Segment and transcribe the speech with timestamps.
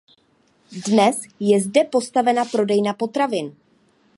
[0.85, 1.17] Dnes
[1.49, 3.53] je zde postavena prodejna potravin.